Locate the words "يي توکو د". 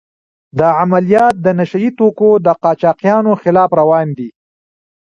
1.83-2.47